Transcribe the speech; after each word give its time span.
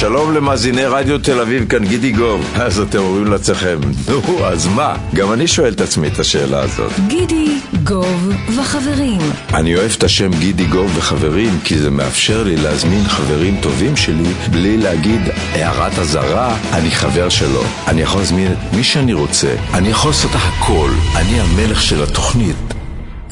שלום 0.00 0.34
למאזיני 0.34 0.84
רדיו 0.84 1.18
תל 1.18 1.40
אביב, 1.40 1.68
כאן 1.68 1.84
גידי 1.84 2.12
גוב. 2.12 2.52
אז 2.54 2.80
אתם 2.80 2.98
אומרים 2.98 3.26
לעצמכם, 3.26 3.80
נו, 4.08 4.46
אז 4.46 4.66
מה? 4.66 4.96
גם 5.14 5.32
אני 5.32 5.46
שואל 5.46 5.72
את 5.72 5.80
עצמי 5.80 6.08
את 6.08 6.18
השאלה 6.18 6.62
הזאת. 6.62 6.92
גידי, 7.06 7.58
גוב 7.84 8.32
וחברים. 8.56 9.20
אני 9.54 9.76
אוהב 9.76 9.90
את 9.98 10.04
השם 10.04 10.30
גידי 10.30 10.64
גוב 10.64 10.92
וחברים, 10.96 11.58
כי 11.64 11.78
זה 11.78 11.90
מאפשר 11.90 12.42
לי 12.42 12.56
להזמין 12.56 13.04
חברים 13.04 13.56
טובים 13.62 13.96
שלי 13.96 14.32
בלי 14.50 14.76
להגיד 14.76 15.20
הערת 15.52 15.98
אזהרה, 15.98 16.56
אני 16.72 16.90
חבר 16.90 17.28
שלו. 17.28 17.62
אני 17.86 18.02
יכול 18.02 18.20
להזמין 18.20 18.52
את 18.52 18.74
מי 18.74 18.84
שאני 18.84 19.12
רוצה, 19.12 19.56
אני 19.74 19.88
יכול 19.88 20.10
לעשות 20.10 20.30
הכל, 20.34 20.90
אני 21.16 21.40
המלך 21.40 21.82
של 21.82 22.02
התוכנית. 22.02 22.69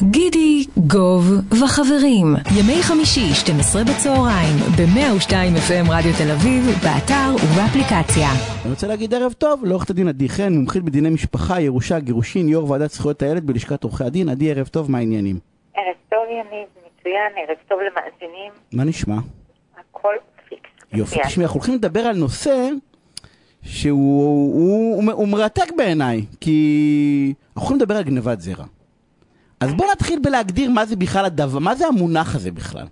גידי, 0.03 0.65
גוב 0.77 1.23
וחברים. 1.63 2.27
ימי 2.59 2.83
חמישי, 2.83 3.33
12 3.33 3.83
בצהריים, 3.83 4.55
ב-102 4.77 5.31
FM 5.31 5.91
רדיו 5.91 6.11
תל 6.17 6.31
אביב, 6.31 6.63
באתר 6.83 7.35
ובאפליקציה. 7.35 8.29
אני 8.63 8.71
רוצה 8.71 8.87
להגיד 8.87 9.13
ערב 9.13 9.33
טוב 9.33 9.65
לעורכת 9.65 9.89
הדין 9.89 10.07
עדי 10.07 10.29
חן, 10.29 10.53
מומחית 10.53 10.83
בדיני 10.83 11.09
משפחה, 11.09 11.61
ירושה, 11.61 11.99
גירושין, 11.99 12.49
יו"ר 12.49 12.69
ועדת 12.71 12.91
זכויות 12.91 13.21
הילד 13.21 13.47
בלשכת 13.47 13.83
עורכי 13.83 14.03
הדין. 14.03 14.29
עדי, 14.29 14.51
ערב 14.51 14.67
טוב, 14.67 14.91
מה 14.91 14.97
העניינים? 14.97 15.39
ערב 15.75 15.95
טוב 16.09 16.19
יניב, 16.29 16.67
מצוין, 16.99 17.31
ערב 17.47 17.57
טוב 17.67 17.79
למאזינים, 17.79 18.51
מה 18.73 18.83
נשמע? 18.83 19.17
הכל 19.79 20.15
פיקס. 20.49 20.69
יופי. 20.93 21.19
תשמעי, 21.25 21.45
אנחנו 21.45 21.59
הולכים 21.59 21.75
לדבר 21.75 22.01
על 22.01 22.15
נושא 22.15 22.69
שהוא 23.63 24.23
הוא, 24.53 25.03
הוא, 25.03 25.11
הוא 25.13 25.27
מרתק 25.27 25.71
בעיניי, 25.77 26.25
כי 26.41 27.33
אנחנו 27.55 27.61
הולכים 27.61 27.77
לדבר 27.77 27.95
על 27.95 28.03
גנבת 28.03 28.41
זרע. 28.41 28.65
אז 29.61 29.73
בוא 29.73 29.85
נתחיל 29.91 30.19
בלהגדיר 30.23 30.69
מה 30.69 30.85
זה 30.85 30.95
בכלל 30.95 31.25
הדבר, 31.25 31.59
מה 31.59 31.75
זה 31.75 31.87
המונח 31.87 32.35
הזה 32.35 32.51
בכלל. 32.51 32.85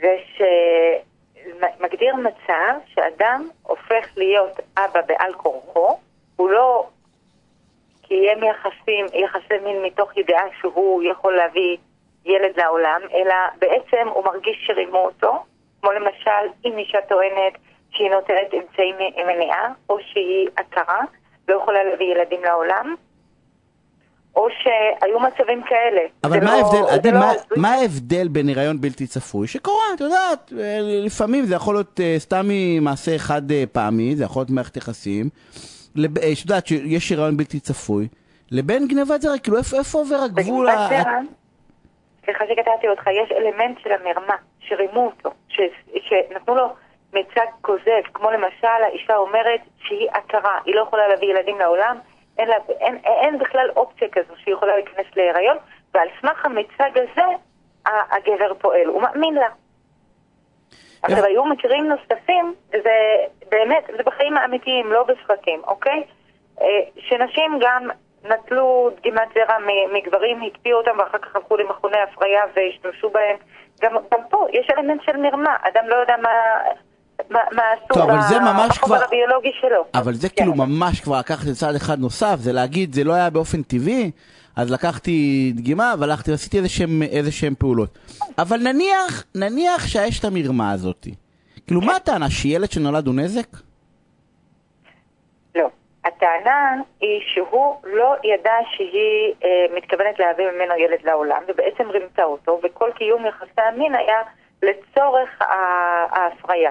זה 0.00 0.16
שמגדיר 0.36 2.14
מצב 2.16 2.72
שאדם 2.86 3.48
הופך 3.62 4.06
להיות 4.16 4.60
אבא 4.78 5.00
בעל 5.06 5.32
כורחו, 5.34 5.98
הוא 6.36 6.50
לא 6.50 6.88
קיים 8.02 8.38
יחסים, 8.42 9.06
יחסי 9.24 9.54
מין 9.64 9.82
מתוך 9.82 10.16
ידיעה 10.16 10.44
שהוא 10.60 11.02
יכול 11.02 11.36
להביא 11.36 11.76
ילד 12.24 12.60
לעולם, 12.60 13.00
אלא 13.14 13.34
בעצם 13.58 14.08
הוא 14.08 14.24
מרגיש 14.24 14.56
שרימו 14.66 14.98
אותו, 14.98 15.44
כמו 15.80 15.92
למשל 15.92 16.52
אם 16.64 16.78
אישה 16.78 16.98
טוענת 17.08 17.52
שהיא 17.90 18.10
נותנת 18.10 18.54
אמצעי 18.54 18.92
מניעה, 19.26 19.72
או 19.88 19.98
שהיא 20.00 20.48
עקרה, 20.56 21.00
לא 21.48 21.54
יכולה 21.54 21.84
להביא 21.84 22.06
ילדים 22.06 22.44
לעולם, 22.44 22.94
או 24.36 24.46
שהיו 24.62 25.20
מצבים 25.20 25.62
כאלה. 25.62 26.00
אבל 26.24 26.44
מה 26.44 26.44
לא- 26.44 26.50
ההבדל, 26.50 26.86
זה 26.88 26.94
עדי, 26.94 27.10
לא 27.12 27.20
מה, 27.56 27.72
ההבדל 27.74 28.28
בין 28.28 28.48
הריון 28.48 28.80
בלתי 28.80 29.06
צפוי? 29.06 29.46
שקורה, 29.46 29.84
את 29.94 30.00
יודעת, 30.00 30.52
אה, 30.58 30.78
לפעמים 30.82 31.44
זה 31.44 31.54
יכול 31.54 31.74
להיות 31.74 32.00
אה, 32.00 32.14
סתם 32.18 32.46
ממעשה 32.48 33.18
חד 33.18 33.50
אה, 33.52 33.64
פעמי, 33.72 34.16
זה 34.16 34.24
יכול 34.24 34.40
להיות 34.40 34.50
מערכת 34.50 34.76
יחסים, 34.76 35.28
את 35.92 36.00
יודעת 36.44 36.66
שיש 36.66 37.12
הריון 37.12 37.36
בלתי 37.36 37.60
צפוי, 37.60 38.08
לבין 38.50 38.88
גנבת 38.88 39.20
זרע, 39.22 39.38
כאילו 39.38 39.56
איפה, 39.58 39.76
איפה 39.78 39.98
עובר 39.98 40.16
הגבול? 40.16 40.66
בגבעת 40.66 40.92
ה- 40.92 41.02
זרע, 41.02 41.20
סליחה 42.24 42.44
שקטעתי 42.50 42.88
אותך, 42.88 43.02
יש 43.06 43.32
אלמנט 43.32 43.78
של 43.82 43.90
המרמה, 43.92 44.34
שרימו 44.60 45.06
אותו, 45.06 45.30
ש, 45.48 45.60
שנתנו 46.08 46.54
לו 46.54 46.66
מיצג 47.14 47.46
כוזב, 47.62 48.02
כמו 48.14 48.30
למשל 48.30 48.82
האישה 48.86 49.16
אומרת 49.16 49.60
שהיא 49.78 50.08
עקרה, 50.12 50.58
היא 50.64 50.74
לא 50.74 50.80
יכולה 50.82 51.08
להביא 51.08 51.28
ילדים 51.28 51.58
לעולם, 51.58 51.96
אין, 52.38 52.48
לה, 52.48 52.56
אין, 52.80 52.98
אין 53.04 53.38
בכלל 53.38 53.70
אופציה 53.76 54.08
כזו 54.12 54.34
שהיא 54.36 54.54
יכולה 54.54 54.76
להיכנס 54.76 55.06
להיריון, 55.16 55.56
ועל 55.94 56.08
סמך 56.20 56.44
המיצג 56.44 56.90
הזה 56.94 57.26
הגבר 57.84 58.54
פועל, 58.54 58.86
הוא 58.86 59.02
מאמין 59.02 59.34
לה. 59.34 59.48
עכשיו, 61.02 61.24
היו 61.24 61.44
מקרים 61.44 61.88
נוספים, 61.88 62.54
וזה 62.68 63.24
באמת, 63.48 63.84
זה 63.96 64.02
בחיים 64.06 64.36
האמיתיים, 64.36 64.92
לא 64.92 65.02
בסרטים, 65.02 65.62
אוקיי? 65.66 66.04
אה, 66.60 66.66
שנשים 66.98 67.58
גם 67.60 67.88
נטלו 68.24 68.90
דגימת 68.96 69.28
זרע 69.34 69.56
מגברים, 69.92 70.42
הקפיאו 70.42 70.78
אותם 70.78 70.98
ואחר 70.98 71.18
כך 71.18 71.36
הלכו 71.36 71.56
למכוני 71.56 71.98
הפריה 71.98 72.42
והשתמשו 72.54 73.10
בהם. 73.10 73.36
גם, 73.80 73.96
גם 74.12 74.20
פה 74.30 74.46
יש 74.52 74.66
אלמנט 74.70 75.02
של 75.02 75.16
מרמה, 75.16 75.56
אדם 75.62 75.88
לא 75.88 75.96
יודע 75.96 76.16
מה, 76.16 76.30
מה, 77.30 77.40
ממש 78.40 78.78
בחומר 78.78 79.04
הביולוגי 79.04 79.52
שלו. 79.60 79.84
אבל 79.94 80.14
זה 80.14 80.28
כן. 80.28 80.34
כאילו 80.34 80.54
ממש 80.54 81.00
כבר 81.00 81.18
לקחת 81.18 81.48
צעד 81.48 81.74
אחד 81.74 81.98
נוסף, 81.98 82.36
זה 82.36 82.52
להגיד, 82.52 82.94
זה 82.94 83.04
לא 83.04 83.12
היה 83.12 83.30
באופן 83.30 83.62
טבעי, 83.62 84.10
אז 84.56 84.72
לקחתי 84.72 85.52
דגימה 85.56 85.94
והלכתי, 85.98 86.32
עשיתי 86.32 86.58
איזה 87.10 87.32
שהם, 87.32 87.54
פעולות. 87.58 87.98
אבל 88.38 88.56
נניח, 88.56 89.24
נניח 89.34 89.86
שיש 89.86 90.20
את 90.20 90.24
המרמה 90.24 90.72
הזאת. 90.72 91.06
כאילו, 91.66 91.80
מה 91.80 91.96
הטענה, 91.96 92.30
שילד 92.30 92.70
שנולד 92.70 93.06
הוא 93.06 93.14
נזק? 93.14 93.46
לא. 95.54 95.68
הטענה 96.04 96.82
היא 97.00 97.20
שהוא 97.34 97.74
לא 97.84 98.14
ידע 98.24 98.54
שהיא 98.76 99.34
אה, 99.44 99.76
מתכוונת 99.76 100.18
להביא 100.18 100.44
ממנו 100.44 100.74
ילד 100.74 100.98
לעולם, 101.04 101.42
ובעצם 101.48 101.90
רימתה 101.90 102.24
אותו, 102.24 102.60
וכל 102.62 102.90
קיום 102.94 103.26
יחסי 103.26 103.60
המין 103.68 103.94
היה 103.94 104.22
לצורך 104.62 105.42
ההפריה. 106.10 106.70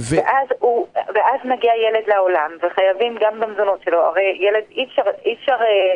ו... 0.00 0.16
ואז, 0.16 0.48
הוא, 0.58 0.86
ואז 0.94 1.40
מגיע 1.44 1.72
ילד 1.76 2.04
לעולם, 2.06 2.50
וחייבים 2.62 3.16
גם 3.20 3.40
במזונות 3.40 3.82
שלו, 3.84 3.98
הרי 3.98 4.38
ילד 4.40 4.64
אי 4.70 4.84
אפשר, 4.84 5.02
אי 5.24 5.34
אפשר 5.34 5.56
אה, 5.60 5.94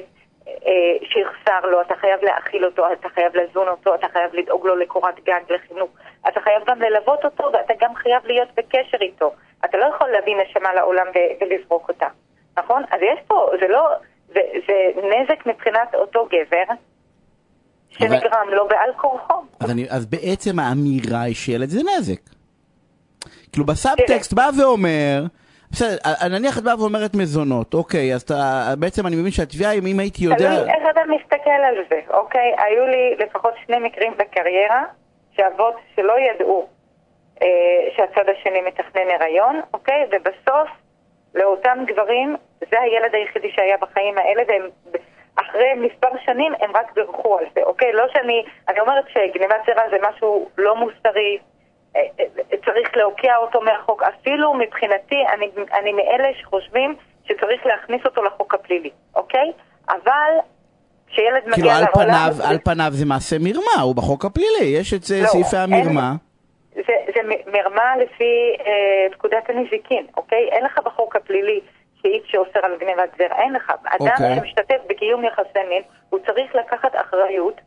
אה, 0.49 1.07
שיחסר 1.13 1.67
לו, 1.71 1.81
אתה 1.81 1.95
חייב 2.01 2.21
להאכיל 2.23 2.65
אותו, 2.65 2.93
אתה 2.93 3.09
חייב 3.09 3.37
לזון 3.37 3.69
אותו, 3.69 3.95
אתה 3.95 4.07
חייב 4.13 4.35
לדאוג 4.35 4.67
לו 4.67 4.77
לקורת 4.77 5.21
גג, 5.25 5.41
לחינוך, 5.49 5.91
אתה 6.29 6.41
חייב 6.41 6.63
גם 6.67 6.83
ללוות 6.83 7.25
אותו, 7.25 7.51
ואתה 7.53 7.75
גם 7.81 7.95
חייב 7.95 8.27
להיות 8.27 8.49
בקשר 8.57 8.99
איתו. 9.01 9.33
אתה 9.65 9.79
לא 9.79 9.85
יכול 9.95 10.09
להביא 10.09 10.35
נשמה 10.37 10.75
לעולם 10.75 11.07
ולזרוק 11.41 11.89
אותה, 11.89 12.07
נכון? 12.59 12.83
אז 12.91 13.01
יש 13.03 13.19
פה, 13.27 13.47
זה 13.61 13.69
לא, 13.69 13.89
זה, 14.29 14.41
זה 14.67 15.01
נזק 15.03 15.47
מבחינת 15.47 15.95
אותו 15.95 16.27
גבר, 16.27 16.75
שנגרם 17.91 18.49
לו 18.49 18.69
בעל 18.69 18.91
כורחו. 18.97 19.35
אז, 19.61 19.71
אני, 19.71 19.87
אז 19.91 20.07
בעצם 20.07 20.59
האמירה 20.59 21.23
היא 21.23 21.35
שילד 21.35 21.69
זה 21.69 21.81
נזק. 21.81 22.34
כאילו 23.55 23.67
בסאבטקסט 23.67 24.33
בא 24.33 24.49
ואומר, 24.59 25.23
בסדר, 25.71 25.97
אה, 26.07 26.29
נניח 26.29 26.59
את 26.59 26.63
באה 26.63 26.81
ואומרת 26.81 27.15
מזונות, 27.15 27.75
אוקיי, 27.75 28.15
אז 28.15 28.23
אתה, 28.23 28.35
בעצם 28.79 29.07
אני 29.07 29.17
מבין 29.17 29.31
שהתביעה, 29.31 29.73
אם 29.73 29.87
אם 29.87 30.01
הייתי 30.01 30.25
יודע... 30.25 30.37
תלוי 30.37 30.71
איך 30.75 30.83
אתה 30.91 31.01
מסתכל 31.15 31.61
על 31.69 31.75
זה, 31.91 32.01
אוקיי? 32.11 32.55
היו 32.59 32.87
לי 32.87 33.17
לפחות 33.19 33.55
שני 33.67 33.79
מקרים 33.79 34.13
בקריירה, 34.19 34.83
שאבות 35.37 35.75
שלא 35.97 36.15
ידעו 36.19 36.69
אה, 37.43 37.49
שהצד 37.97 38.29
השני 38.29 38.61
מתכנן 38.67 39.09
הריון, 39.21 39.61
אוקיי? 39.75 40.07
ובסוף, 40.13 40.69
לאותם 41.35 41.79
גברים, 41.87 42.37
זה 42.71 42.81
הילד 42.81 43.15
היחידי 43.15 43.51
שהיה 43.51 43.77
בחיים 43.77 44.19
האלה, 44.19 44.43
והם 44.49 44.69
אחרי 45.37 45.75
מספר 45.75 46.09
שנים 46.25 46.53
הם 46.61 46.71
רק 46.75 46.93
בירכו 46.95 47.39
על 47.39 47.45
זה, 47.55 47.61
אוקיי? 47.63 47.93
לא 47.93 48.05
שאני, 48.13 48.45
אני 48.69 48.81
אומרת 48.81 49.05
שגניבת 49.09 49.61
זרע 49.67 49.83
זה 49.91 49.97
משהו 50.09 50.49
לא 50.59 50.77
מוסרי, 50.77 51.39
אה, 51.39 51.39
אה, 51.39 51.54
צריך 52.65 52.97
להוקיע 52.97 53.37
אותו 53.37 53.60
מהחוק. 53.60 54.03
אפילו 54.03 54.55
מבחינתי, 54.55 55.16
אני, 55.34 55.47
אני 55.81 55.93
מאלה 55.93 56.28
שחושבים 56.41 56.94
שצריך 57.25 57.66
להכניס 57.66 58.00
אותו 58.05 58.22
לחוק 58.25 58.55
הפלילי, 58.55 58.91
אוקיי? 59.16 59.53
אבל 59.88 60.31
כשילד 61.09 61.43
מגיע 61.47 61.55
כאילו 61.55 61.71
על 61.71 61.84
לעולם... 61.94 62.31
פניו, 62.32 62.49
על 62.50 62.59
פניו 62.65 62.88
זה 62.91 63.06
מעשה 63.06 63.37
מרמה, 63.41 63.82
הוא 63.82 63.94
בחוק 63.97 64.25
הפלילי, 64.25 64.65
יש 64.81 64.94
את 64.94 65.03
זה, 65.03 65.21
לא, 65.22 65.27
סעיפי 65.27 65.56
אין- 65.56 65.72
המרמה. 65.75 66.12
זה, 66.75 66.82
זה 67.15 67.21
מ- 67.28 67.53
מרמה 67.53 67.97
לפי 67.97 68.32
אה, 68.66 69.06
פקודת 69.12 69.50
הנזיקין, 69.50 70.06
אוקיי? 70.16 70.49
אין 70.53 70.65
לך 70.65 70.78
בחוק 70.84 71.16
הפלילי 71.16 71.61
סעיף 72.03 72.25
שאוסר 72.26 72.61
על 72.62 72.76
גנבת 72.81 73.11
זרע, 73.19 73.43
אין 73.43 73.53
לך. 73.53 73.71
אדם 73.84 74.06
אוקיי. 74.12 74.37
שמשתתף 74.37 74.76
בקיום 74.88 75.25
יחסי 75.25 75.59
מין, 75.69 75.82
הוא 76.11 76.21
צריך 76.26 76.55
לקחת 76.55 76.93
אחריות 76.94 77.61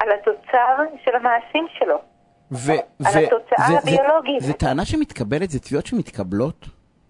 על 0.00 0.08
התוצר 0.12 0.76
של 1.04 1.16
המעשים 1.16 1.66
שלו. 1.78 1.98
ו- 2.52 2.72
על 2.72 3.12
ו- 3.14 3.18
התוצאה 3.26 3.66
זה- 3.68 3.78
הביולוגית. 3.78 4.40
זה 4.42 4.52
טענה 4.52 4.84
שמתקבלת, 4.84 5.50
זה 5.50 5.60
תביעות 5.60 5.86
שמתקבלות? 5.86 6.64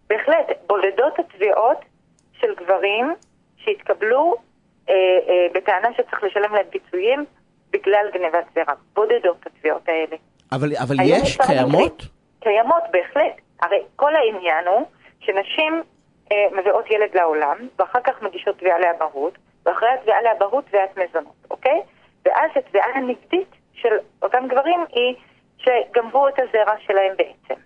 בהחלט, 0.09 0.47
בודדות 0.67 1.19
התביעות 1.19 1.79
של 2.41 2.55
גברים 2.55 3.15
שהתקבלו 3.57 4.35
אה, 4.89 4.95
אה, 4.95 5.47
בטענה 5.55 5.89
שצריך 5.97 6.23
לשלם 6.25 6.55
להם 6.55 6.67
פיצויים 6.71 7.25
בגלל 7.71 8.07
גנבת 8.15 8.45
זרע. 8.55 8.75
בודדות 8.95 9.47
התביעות 9.47 9.89
האלה. 9.89 10.17
אבל, 10.53 10.69
אבל 10.83 10.97
יש, 11.05 11.37
קיימות? 11.47 12.03
קיימות, 12.41 12.83
בהחלט. 12.93 13.33
הרי 13.63 13.79
כל 13.97 14.13
העניין 14.17 14.67
הוא 14.67 14.87
שנשים 15.21 15.83
אה, 16.33 16.37
מביאות 16.61 16.91
ילד 16.91 17.09
לעולם, 17.15 17.57
ואחר 17.79 17.99
כך 18.05 18.23
מגישות 18.23 18.59
תביעה 18.59 18.79
לאבהות, 18.79 19.33
ואחרי 19.67 19.89
התביעה 19.99 20.23
לאבהות 20.23 20.65
תביעת 20.67 20.99
מזונות, 20.99 21.35
אוקיי? 21.51 21.81
ואז 22.25 22.51
התביעה 22.57 22.87
הנגדית 22.95 23.49
של 23.73 23.89
אותם 24.23 24.45
גברים 24.49 24.81
היא 24.93 25.15
שגנבו 25.59 26.29
את 26.29 26.35
הזרע 26.39 26.75
שלהם 26.87 27.13
בעצם. 27.17 27.61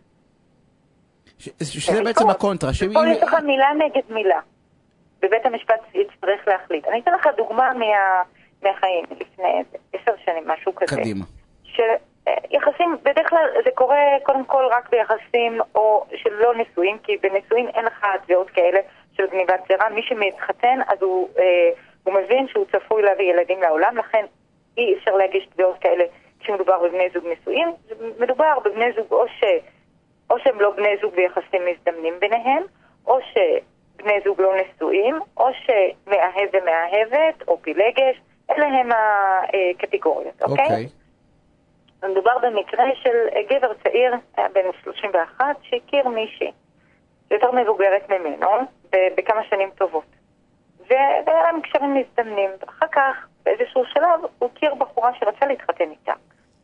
ש- 1.39 1.49
שזה 1.63 2.03
בעצם 2.05 2.31
הקונטרה. 2.31 2.73
שאם- 2.73 2.93
פה 2.93 3.01
יש 3.09 3.23
לך 3.23 3.35
מילה 3.47 3.71
נגד 3.79 4.03
מילה. 4.09 4.41
ובית 5.23 5.47
המשפט 5.47 5.81
יצטרך 5.95 6.49
להחליט. 6.49 6.89
אני 6.89 7.01
אתן 7.01 7.13
לך 7.13 7.27
דוגמה 7.37 7.73
מה, 7.75 7.87
מהחיים 8.63 9.05
לפני 9.21 9.63
עשר 9.93 10.13
שנים, 10.25 10.49
משהו 10.49 10.75
כזה. 10.75 10.97
קדימה. 10.97 11.25
של 11.65 11.83
אה, 12.29 12.35
בדרך 13.03 13.29
כלל 13.31 13.47
זה 13.65 13.71
קורה 13.75 13.97
קודם 14.23 14.45
כל 14.45 14.65
רק 14.71 14.91
ביחסים 14.91 15.61
או 15.75 16.07
של 16.17 16.31
לא 16.33 16.53
נשואים, 16.55 16.99
כי 16.99 17.17
בנישואים 17.23 17.69
אין 17.69 17.85
לך 17.85 18.07
תביעות 18.25 18.51
כאלה 18.51 18.81
של 19.17 19.23
גניבת 19.33 19.61
זרע. 19.69 19.89
מי 19.89 20.03
שמתחתן, 20.03 20.79
אז 20.89 21.03
הוא, 21.03 21.29
אה, 21.39 21.45
הוא 22.05 22.15
מבין 22.15 22.49
שהוא 22.49 22.65
צפוי 22.73 23.03
להביא 23.03 23.33
ילדים 23.33 23.63
לעולם, 23.63 23.97
לכן 23.97 24.25
אי 24.79 24.95
אפשר 24.99 25.11
להגיש 25.11 25.47
תביעות 25.53 25.79
כאלה 25.81 26.05
כשמדובר 26.43 26.79
בבני 26.83 27.09
זוג 27.15 27.25
נשואים. 27.27 27.69
מדובר 28.19 28.59
בבני 28.65 28.93
זוג 28.97 29.07
או, 29.11 29.29
ש, 29.29 29.45
או 30.31 30.39
שהם 30.39 30.61
לא 30.61 30.71
בני 30.71 30.97
זוג 31.03 31.15
ביחסים 31.15 31.63
מזדמנים 31.67 32.15
ביניהם, 32.21 32.63
או 33.07 33.19
שבני 33.21 34.21
זוג 34.25 34.41
לא 34.41 34.53
נשואים, 34.57 35.21
או 35.37 35.49
שמאהב 35.53 36.49
ומאהבת, 36.53 37.49
או 37.49 37.63
פילגש, 37.63 38.21
אלה 38.51 38.67
הם 38.67 38.91
הקטגוריות, 38.93 40.43
אוקיי? 40.43 40.65
אוקיי. 40.65 40.87
מדובר 42.11 42.39
במקרה 42.43 42.85
של 42.95 43.17
גבר 43.51 43.73
צעיר, 43.75 44.15
היה 44.37 44.49
בן 44.49 44.61
31, 44.83 45.45
שהכיר 45.63 46.09
מישהי 46.09 46.53
יותר 47.31 47.51
מבוגרת 47.53 48.11
ממנו 48.11 48.49
בכמה 48.93 49.45
שנים 49.45 49.71
טובות. 49.79 50.05
והיה 50.91 51.43
להם 51.43 51.61
קשרים 51.61 51.95
מזדמנים. 51.95 52.51
אחר 52.69 52.87
כך, 52.93 53.27
באיזשהו 53.45 53.83
שלב, 53.87 54.21
הוא 54.39 54.51
הכיר 54.55 54.75
בחורה 54.75 55.11
שרצה 55.15 55.47
להתחתן 55.47 55.91
איתה. 55.91 56.13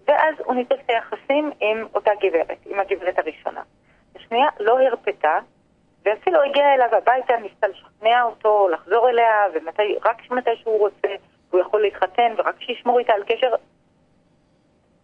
ואז 0.08 0.34
הוא 0.44 0.54
ניתק 0.54 0.76
את 0.84 0.90
היחסים 0.90 1.50
עם 1.60 1.86
אותה 1.94 2.10
גברת, 2.20 2.58
עם 2.66 2.80
הגברת 2.80 3.18
הראשונה. 3.18 3.62
השנייה 4.16 4.48
לא 4.60 4.80
הרפתה, 4.80 5.38
ואפילו 6.04 6.42
הגיעה 6.42 6.74
אליו 6.74 6.88
הביתה, 6.92 7.36
ניסתה 7.36 7.68
לשכנע 7.68 8.22
אותו, 8.22 8.68
לחזור 8.68 9.08
אליה, 9.08 9.44
ורק 9.54 10.30
מתי 10.30 10.56
שהוא 10.56 10.78
רוצה, 10.78 11.08
הוא 11.50 11.60
יכול 11.60 11.82
להתחתן, 11.82 12.34
ורק 12.38 12.54
שישמור 12.60 12.98
איתה 12.98 13.12
על 13.12 13.22
קשר 13.24 13.54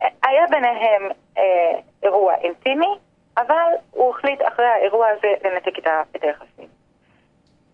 היה 0.00 0.46
ביניהם 0.50 1.10
אה, 1.38 1.78
אירוע 2.02 2.34
אינטימי, 2.34 2.98
אבל 3.36 3.70
הוא 3.90 4.10
החליט 4.10 4.40
אחרי 4.48 4.66
האירוע 4.66 5.06
הזה 5.08 5.34
לנתק 5.44 5.78
את, 5.78 6.22
היחסים. 6.22 6.68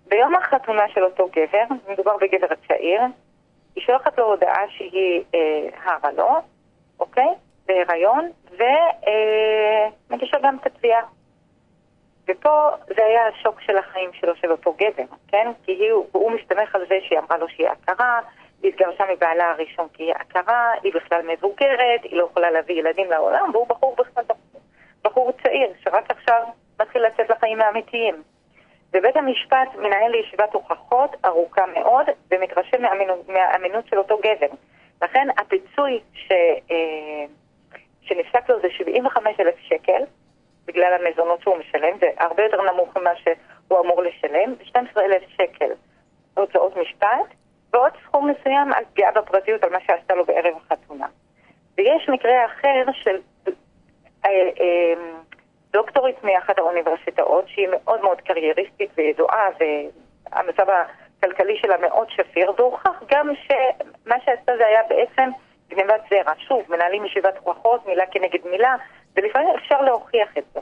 ביום 0.06 0.34
החתונה 0.34 0.88
של 0.94 1.04
אותו 1.04 1.28
גבר, 1.28 1.74
מדובר 1.88 2.16
בגבר 2.16 2.54
צעיר, 2.68 3.00
היא 3.76 3.84
שולחת 3.84 4.18
לו 4.18 4.24
הודעה 4.24 4.68
שהיא 4.68 5.22
אה, 5.34 5.68
הרה 5.84 6.12
לו, 6.12 6.28
אוקיי? 7.20 7.34
בהיריון, 7.66 8.30
ומגישה 8.50 10.36
גם 10.42 10.56
את 10.60 10.66
התביעה. 10.66 11.02
ופה 12.28 12.68
זה 12.86 13.04
היה 13.04 13.26
השוק 13.26 13.60
של 13.60 13.76
החיים 13.76 14.10
שלו, 14.12 14.36
של 14.36 14.50
אותו 14.52 14.72
גבר, 14.72 15.04
כן? 15.28 15.50
כי 15.64 15.72
היא, 15.72 15.92
הוא 16.12 16.30
מסתמך 16.30 16.74
על 16.74 16.86
זה 16.88 16.98
שהיא 17.02 17.18
אמרה 17.18 17.38
לו 17.38 17.48
שהיא 17.48 17.68
הכרה, 17.68 18.20
היא 18.62 18.72
התגרשה 18.72 19.04
מבעלה 19.12 19.50
הראשון 19.50 19.88
כי 19.92 20.02
היא 20.02 20.14
עקרה, 20.14 20.70
היא 20.82 20.92
בכלל 20.94 21.22
מבוגרת, 21.22 22.02
היא 22.02 22.16
לא 22.16 22.24
יכולה 22.30 22.50
להביא 22.50 22.74
ילדים 22.74 23.10
לעולם, 23.10 23.50
והוא 23.52 23.68
בחור 23.68 23.96
בכלל 23.96 24.24
בחור 25.04 25.32
צעיר, 25.42 25.72
שרק 25.84 26.10
עכשיו 26.10 26.42
מתחיל 26.80 27.02
לצאת 27.06 27.30
לחיים 27.30 27.60
האמיתיים. 27.60 28.22
ובית 28.92 29.16
המשפט 29.16 29.68
מנהל 29.78 30.14
ישיבת 30.14 30.54
הוכחות 30.54 31.16
ארוכה 31.24 31.66
מאוד, 31.66 32.06
ומתרשם 32.30 32.82
מהאמינות 33.28 33.86
של 33.86 33.98
אותו 33.98 34.18
גבר. 34.18 34.54
לכן 35.02 35.28
הפיצוי 35.38 36.00
ש, 36.14 36.32
אה, 36.70 37.24
שנפסק 38.02 38.48
לו 38.48 38.60
זה 38.60 38.68
75 38.70 39.40
אלף 39.40 39.54
שקל, 39.58 40.02
בגלל 40.66 40.92
המזונות 41.00 41.42
שהוא 41.42 41.56
משלם, 41.56 41.98
זה 42.00 42.10
הרבה 42.18 42.42
יותר 42.42 42.72
נמוך 42.72 42.96
ממה 42.96 43.10
שהוא 43.16 43.80
אמור 43.80 44.02
לשלם, 44.02 44.52
ו-12 44.58 45.00
אלף 45.00 45.22
שקל 45.28 45.70
הוצאות 46.34 46.76
משפט, 46.76 47.34
ועוד 47.72 47.92
סכום 48.04 48.30
מסוים 48.30 48.72
על 48.72 48.84
פגיעה 48.92 49.12
בפרטיות 49.12 49.64
על 49.64 49.70
מה 49.70 49.78
שעשתה 49.86 50.14
לו 50.14 50.24
בערב 50.24 50.54
החתונה. 50.56 51.06
ויש 51.78 52.08
מקרה 52.08 52.46
אחר 52.46 52.92
של 52.92 53.20
אה, 54.24 54.30
אה, 54.60 54.94
דוקטורית 55.72 56.24
מאחת 56.24 56.58
האוניברסיטאות, 56.58 57.48
שהיא 57.48 57.68
מאוד 57.70 58.02
מאוד 58.02 58.20
קרייריסטית 58.20 58.90
וידועה, 58.96 59.46
והמצב 59.60 60.66
הכלכלי 61.22 61.58
שלה 61.58 61.74
מאוד 61.80 62.08
שפיר, 62.10 62.52
והוכח 62.58 63.02
גם 63.10 63.28
שמה 63.46 64.14
שעשתה 64.24 64.52
זה 64.56 64.66
היה 64.66 64.80
בעצם 64.88 65.30
גנבת 65.70 66.00
זרע. 66.10 66.32
שוב, 66.48 66.62
מנהלים 66.68 67.04
ישיבת 67.04 67.34
הוכחות, 67.44 67.86
מילה 67.86 68.04
כנגד 68.10 68.38
מילה, 68.50 68.74
ולפעמים 69.16 69.48
אפשר 69.56 69.80
להוכיח 69.80 70.28
את 70.38 70.44
זה. 70.54 70.60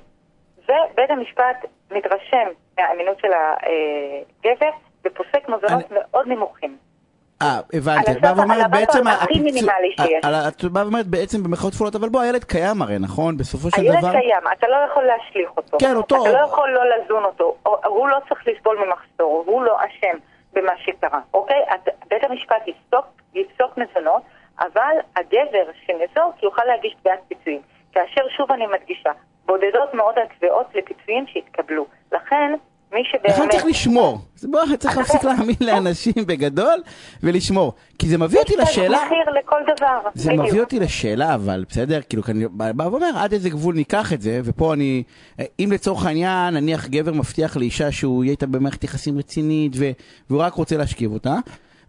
ובית 0.65 1.11
המשפט 1.11 1.65
מתרשם 1.91 2.47
מהאמינות 2.79 3.19
של 3.21 3.29
הגבר 3.33 4.71
ופוסק 5.05 5.49
מזונות 5.49 5.85
מאוד 5.91 6.29
נמוכים. 6.29 6.77
אה, 7.43 7.61
הבנתי. 7.73 8.11
על 8.11 8.17
את 8.17 8.23
באה 8.23 8.33
ואומרת 8.37 8.71
בעצם... 8.71 9.07
הכי 9.07 9.41
מינימלי 9.41 9.95
שיש. 10.01 10.25
את 10.49 10.65
באה 10.65 10.83
ואומרת 10.85 11.07
בעצם 11.07 11.43
במרכאות 11.43 11.73
כפולות, 11.73 11.95
אבל 11.95 12.09
בוא, 12.09 12.21
הילד 12.21 12.45
קיים 12.45 12.83
הרי, 12.83 12.99
נכון? 12.99 13.37
בסופו 13.37 13.71
של 13.71 13.83
הילד 13.83 13.99
דבר... 13.99 14.11
קיים, 14.11 14.43
אתה 14.59 14.69
לא 14.69 14.77
יכול 14.91 15.05
להשליך 15.05 15.51
אותו. 15.57 15.79
כן, 15.81 15.97
אותו- 15.97 16.23
אתה 16.23 16.33
לא 16.33 16.45
יכול 16.45 16.71
לא 16.71 16.83
לזון 16.97 17.25
אותו. 17.25 17.57
או- 17.67 17.81
הוא 17.87 18.09
לא 18.09 18.19
צריך 18.29 18.49
לסבול 18.49 18.79
ממחסור, 18.87 19.45
הוא 19.47 19.63
לא 19.63 19.77
אשם 19.85 20.19
במה 20.59 20.73
שקרה, 20.79 21.21
אוקיי? 21.35 21.65
אז 21.69 21.81
בית 22.09 22.25
המשפט 22.25 22.63
יפסוק, 22.67 23.07
יפסוק 23.35 23.79
מזונות, 23.79 24.23
אבל 24.61 24.97
הגבר 25.17 25.71
שניזוק 25.87 26.43
יוכל 26.43 26.65
להגיש 26.65 26.95
תביעת 27.01 27.21
פיצויים. 27.29 27.61
כאשר, 27.93 28.29
שוב 28.37 28.53
אני 28.53 28.67
מדגישה, 28.67 29.11
בודדות 29.47 29.95
מאוד 29.95 30.15
התביעות 30.19 30.67
לפיצויים 30.75 31.27
שהתקבלו. 31.27 31.87
לכן, 32.13 32.55
מי 32.93 33.01
שבאמת... 33.11 33.39
לכן 33.39 33.49
צריך 33.51 33.65
לשמור. 33.65 34.19
זה 34.37 34.49
בוא, 34.49 34.61
צריך 34.79 34.99
להפסיק 34.99 35.25
להאמין 35.25 35.57
לאנשים 35.61 36.13
בגדול 36.27 36.83
ולשמור. 37.23 37.73
כי 37.99 38.09
זה 38.09 38.19
מביא 38.19 38.39
אותי 38.39 38.53
יש 38.53 38.59
לשאלה... 38.61 38.99
מחיר 39.07 39.35
לכל 39.41 39.61
דבר. 39.77 39.99
זה 40.15 40.31
בדיוק. 40.31 40.47
מביא 40.47 40.61
אותי 40.61 40.81
לשאלה 40.81 41.35
אבל, 41.35 41.65
בסדר? 41.69 42.01
כאילו, 42.09 42.23
אני 42.29 42.45
בא 42.49 42.83
ואומר, 42.83 43.11
עד 43.17 43.33
איזה 43.33 43.51
גבול 43.51 43.75
ניקח 43.75 44.13
את 44.13 44.23
זה, 44.23 44.41
ופה 44.45 44.75
אני, 44.75 45.03
אם 45.59 45.69
לצורך 45.73 46.07
העניין, 46.07 46.55
נניח 46.55 46.87
גבר 46.87 47.13
מבטיח 47.13 47.57
לאישה 47.57 47.93
שהוא 47.93 48.25
יהיה 48.25 48.31
איתה 48.31 48.47
במערכת 48.47 48.85
יחסים 48.85 49.19
רצינית, 49.19 49.73
ו- 49.77 49.91
והוא 50.31 50.43
רק 50.43 50.55
רוצה 50.55 50.77
להשכיב 50.77 51.13
אותה, 51.13 51.35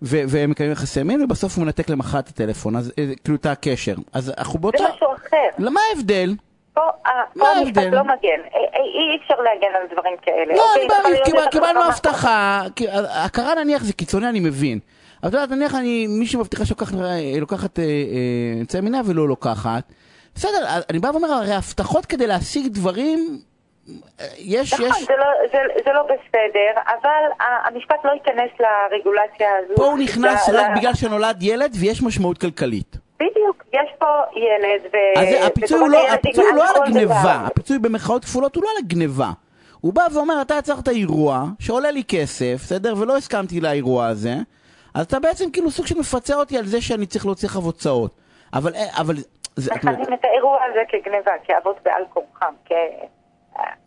ו- 0.02 0.22
והם 0.28 0.50
מקיימים 0.50 0.74
יחסי 0.74 1.04
מין, 1.04 1.22
ובסוף 1.22 1.58
הוא 1.58 1.66
מנתק 1.66 1.90
למחרת 1.90 2.28
הטלפון, 2.28 2.76
אז 2.76 2.94
אה, 3.00 3.12
כאילו 3.24 3.38
את 3.38 3.46
הקשר. 3.46 3.96
אז 4.14 4.34
אנחנו 4.38 4.60
באותה... 4.60 4.78
זה 4.78 4.84
משהו 4.96 5.08
אחר. 5.16 5.64
למה 5.64 5.80
ההבדל? 5.90 6.36
פה 7.04 7.10
ה- 7.10 7.24
מה 7.36 7.46
פה 7.46 7.52
המשפט? 7.52 7.84
לא 7.92 8.04
מגן. 8.04 8.42
אי- 8.54 9.18
אפשר 9.24 9.36
להגן 9.42 9.76
על 9.82 9.88
דברים 9.92 10.18
כאלה. 10.22 10.54
לא, 10.56 10.62
אוקיי, 10.70 10.88
להיות 11.12 11.24
קיבל- 11.26 11.38
איזו 11.40 11.50
קיבלנו 11.52 11.84
הבטחה, 11.84 12.62
כי- 12.76 12.88
הכרה 13.26 13.56
נניח 13.64 13.84
זה 13.84 13.94
קיצוני, 13.94 14.30
אני 14.30 14.40
מבין. 14.40 14.80
אבל 15.24 15.30
את 15.30 15.34
יודעת, 15.34 15.50
נניח 15.52 15.76
אני, 15.76 16.08
מישהי 16.08 16.40
מבטיחה 16.40 16.66
שלוקחת 16.66 16.94
אה, 16.94 17.06
אה, 17.06 17.86
אה, 17.86 18.60
אמצעי 18.60 18.82
מינה 18.82 19.02
ולא 19.06 19.28
לוקחת. 19.28 19.84
בסדר, 20.36 20.66
אני 20.90 21.00
בא 21.00 21.08
ואומר, 21.08 21.32
הרי 21.32 21.54
הבטחות 21.54 22.06
כדי 22.06 22.28
להשיג 22.28 22.68
דברים, 22.68 23.40
אה, 24.20 24.26
יש, 24.38 24.74
נכון, 24.74 24.86
יש, 24.86 25.04
זה 25.08 25.14
לא, 25.18 25.26
זה, 25.52 25.58
זה 25.86 25.92
לא 25.94 26.04
בסדר, 26.04 26.82
אבל 26.86 27.46
המשפט 27.66 27.96
לא 28.06 28.12
ייכנס 28.12 28.50
לרגולציה 28.60 29.48
הזו. 29.66 29.76
פה 29.76 29.86
הוא 29.86 29.98
נכנס 30.00 30.50
רק 30.50 30.68
בגלל 30.78 30.94
שנולד 30.94 31.38
ילד 31.44 31.72
ויש 31.80 32.04
משמעות 32.04 32.38
כלכלית. 32.38 32.98
בדיוק, 33.20 33.64
יש 33.74 33.90
פה 34.00 34.06
ילד, 34.36 34.94
ו... 34.94 35.20
אז 35.20 35.48
הפיצוי 35.48 35.80
הוא 35.80 35.90
לא, 35.90 36.10
הפיצוי 36.10 36.46
הוא 36.46 36.56
לא 36.56 36.70
על 36.70 36.84
הגניבה. 36.84 37.46
הפיצוי 37.46 37.80
במרכאות 37.80 38.26
כפולות 38.26 38.56
הוא 38.56 38.64
לא 38.64 38.70
על 38.70 38.84
הגניבה. 38.86 39.32
הוא 39.82 39.94
בא 39.94 40.02
ואומר, 40.14 40.42
אתה 40.42 40.56
יצרת 40.60 40.88
אירוע 40.88 41.46
שעולה 41.60 41.92
לי 41.92 42.04
כסף, 42.08 42.56
בסדר? 42.56 42.94
ולא 42.98 43.18
הסכמתי 43.18 43.62
לאירוע 43.62 44.08
הזה, 44.08 44.34
אז 44.94 45.06
אתה 45.06 45.20
בעצם 45.20 45.52
כאילו 45.52 45.72
סוג 45.72 45.86
של 45.86 46.00
מפצה 46.00 46.36
אותי 46.36 46.58
על 46.58 46.66
זה 46.66 46.82
שאני 46.82 47.06
צריך 47.06 47.26
להוציא 47.26 47.50
לך 47.50 47.56
הוצאות. 47.56 48.12
אבל, 48.54 48.76
אה, 48.76 49.02
אבל, 49.02 49.16
זה, 49.56 49.72
מכנים 49.76 50.14
את 50.14 50.26
האירוע 50.26 50.58
הזה 50.70 50.80
כגניבה, 50.90 51.32
כאבות 51.44 51.76
בעל 51.86 52.04
כורחם, 52.14 52.54
כ... 52.66 52.72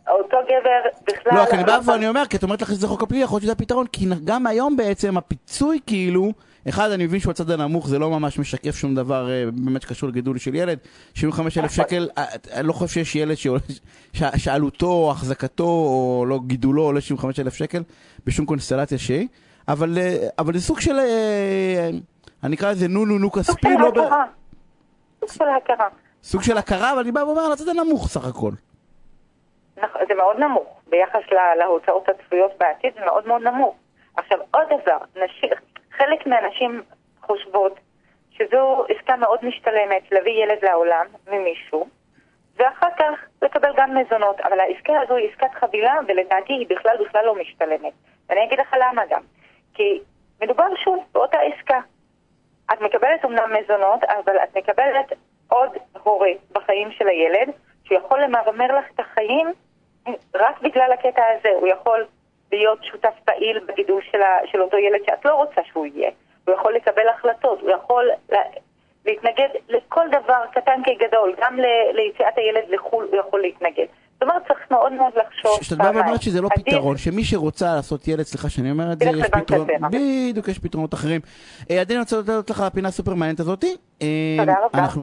אותו 0.09 0.37
גבר 0.43 0.89
בכלל... 1.03 1.37
לא, 1.37 1.45
כי 1.45 1.55
אני 1.55 1.63
בא 1.63 1.77
לא- 1.77 1.91
ואני 1.91 2.07
אומר, 2.07 2.25
כי 2.29 2.37
את 2.37 2.43
אומרת 2.43 2.61
לך 2.61 2.67
שזה 2.67 2.87
חוק 2.87 3.03
הפלילי, 3.03 3.23
יכול 3.23 3.35
להיות 3.35 3.43
שזה 3.43 3.51
הפתרון, 3.51 3.87
כי 3.87 4.05
גם 4.25 4.47
היום 4.47 4.77
בעצם 4.77 5.17
הפיצוי 5.17 5.79
כאילו, 5.87 6.31
אחד, 6.69 6.91
אני 6.91 7.05
מבין 7.05 7.19
שהוא 7.19 7.31
הצד 7.31 7.51
הנמוך, 7.51 7.87
זה 7.87 7.99
לא 7.99 8.09
ממש 8.09 8.39
משקף 8.39 8.75
שום 8.75 8.95
דבר 8.95 9.29
אה, 9.31 9.43
באמת 9.53 9.81
שקשור 9.81 10.09
לגידול 10.09 10.37
של 10.37 10.55
ילד, 10.55 10.77
75 11.13 11.57
אלף. 11.57 11.71
שקל, 11.71 12.09
אה, 12.17 12.25
אני 12.53 12.67
לא 12.67 12.73
חושב 12.73 12.87
שיש 12.93 13.15
ילד 13.15 13.35
שעלותו, 14.37 14.85
או 14.91 15.11
החזקתו, 15.11 15.63
או 15.63 16.25
לא 16.27 16.39
גידולו 16.47 16.81
עולה 16.83 17.01
75 17.01 17.39
אלף 17.39 17.53
שקל, 17.53 17.83
בשום 18.25 18.45
קונסטלציה 18.45 18.97
שהיא, 18.97 19.27
אבל 19.67 19.97
אה, 19.97 20.27
אבל 20.39 20.53
זה 20.53 20.61
סוג 20.61 20.79
של, 20.79 20.95
אני 22.43 22.55
אקרא 22.55 22.71
לזה 22.71 22.87
נו 22.87 23.05
נו 23.05 23.19
נו 23.19 23.31
כספי, 23.31 23.67
לא 23.79 23.91
ב-. 23.91 23.99
סוג 25.21 25.31
של 25.31 25.43
הכרה. 25.63 25.87
סוג 26.23 26.41
של 26.41 26.57
הכרה, 26.57 26.91
אבל 26.93 26.99
אני 26.99 27.11
בא 27.11 27.19
ואומר, 27.19 27.41
על 27.41 27.51
הצד 27.51 27.67
הנמוך 27.67 28.07
סך 28.09 28.25
הכל. 28.25 28.51
נכון, 29.77 30.01
זה 30.07 30.13
מאוד 30.15 30.37
נמוך. 30.39 30.67
ביחס 30.89 31.31
לה- 31.31 31.55
להוצאות 31.59 32.03
הצפויות 32.09 32.51
בעתיד 32.59 32.91
זה 32.95 33.05
מאוד 33.05 33.27
מאוד 33.27 33.41
נמוך. 33.41 33.75
עכשיו, 34.17 34.37
עוד 34.51 34.63
דבר, 34.67 34.97
נשים, 35.25 35.49
חלק 35.97 36.27
מהנשים 36.27 36.83
חושבות 37.21 37.79
שזו 38.31 38.85
עסקה 38.89 39.15
מאוד 39.15 39.39
משתלמת 39.45 40.11
להביא 40.11 40.43
ילד 40.43 40.65
לעולם 40.65 41.05
ממישהו, 41.31 41.87
ואחר 42.55 42.87
כך 42.97 43.19
לקבל 43.41 43.73
גם 43.77 43.97
מזונות. 43.97 44.39
אבל 44.39 44.59
העסקה 44.59 44.93
הזו 45.01 45.15
היא 45.15 45.29
עסקת 45.29 45.53
חבילה, 45.53 45.95
ולדעתי 46.07 46.53
היא 46.53 46.67
בכלל 46.69 46.97
בכלל 47.05 47.25
לא 47.25 47.35
משתלמת. 47.35 47.93
ואני 48.29 48.43
אגיד 48.43 48.59
לך 48.59 48.75
למה 48.79 49.01
גם. 49.09 49.21
כי 49.73 50.01
מדובר 50.41 50.75
שוב 50.83 51.03
באותה 51.11 51.37
עסקה. 51.39 51.79
את 52.73 52.81
מקבלת 52.81 53.23
אומנם 53.23 53.53
מזונות, 53.53 54.03
אבל 54.03 54.37
את 54.43 54.57
מקבלת 54.57 55.13
עוד 55.47 55.69
הורה 56.03 56.31
בחיים 56.51 56.91
של 56.91 57.07
הילד, 57.07 57.53
שיכול 57.83 58.21
למרמר 58.21 58.77
לך 58.77 58.85
את 58.95 58.99
החיים 58.99 59.53
רק 60.35 60.61
בגלל 60.61 60.91
הקטע 60.91 61.23
הזה. 61.37 61.49
הוא 61.49 61.67
יכול 61.67 62.05
להיות 62.53 62.79
שותף 62.91 63.13
פעיל 63.25 63.59
בגידול 63.67 64.01
של, 64.11 64.21
ה, 64.21 64.37
של 64.51 64.61
אותו 64.61 64.77
ילד 64.77 64.99
שאת 65.05 65.25
לא 65.25 65.33
רוצה 65.35 65.61
שהוא 65.71 65.85
יהיה. 65.85 66.11
הוא 66.47 66.55
יכול 66.55 66.75
לקבל 66.75 67.07
החלטות, 67.17 67.61
הוא 67.61 67.71
יכול 67.71 68.09
לה, 68.31 68.39
להתנגד 69.05 69.47
לכל 69.69 70.05
דבר 70.09 70.41
קטן 70.53 70.81
כגדול, 70.85 71.35
גם 71.41 71.59
ל, 71.59 71.65
ליציאת 71.93 72.37
הילד 72.37 72.63
לחו"ל 72.69 73.07
הוא 73.11 73.19
יכול 73.19 73.41
להתנגד. 73.41 73.85
זאת 74.13 74.29
אומרת, 74.29 74.47
צריך 74.47 74.59
מאוד 74.71 74.93
מאוד 74.93 75.11
לחשוב. 75.15 75.57
כשאת 75.59 75.77
באה 75.77 75.91
ואומרת 75.95 76.21
שזה 76.21 76.41
לא 76.41 76.49
עדיף- 76.51 76.65
פתרון, 76.65 76.97
שמי 76.97 77.23
שרוצה 77.23 77.75
לעשות 77.75 78.07
ילד, 78.07 78.23
סליחה 78.23 78.49
שאני 78.49 78.71
אומר 78.71 78.91
את 78.93 78.99
זה, 78.99 79.05
יש 79.05 79.25
פתרון. 79.31 79.67
בדיוק, 79.91 80.47
יש 80.47 80.59
פתרונות 80.59 80.93
אחרים. 80.93 81.21
אה, 81.71 81.81
עדי, 81.81 81.93
אני 81.93 81.99
רוצה 81.99 82.15
לתת 82.37 82.49
לך 82.49 82.63
לפינה 82.67 82.87
הסופר 82.87 83.13
מעניינת 83.13 83.39
הזאתי. 83.39 83.75
אה, 84.01 84.07
תודה 84.39 84.53
רבה. 84.65 84.83